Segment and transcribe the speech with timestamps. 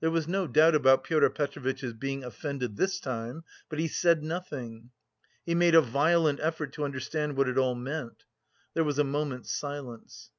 [0.00, 4.90] There was no doubt about Pyotr Petrovitch's being offended this time, but he said nothing.
[5.46, 8.24] He made a violent effort to understand what it all meant.
[8.74, 10.30] There was a moment's silence.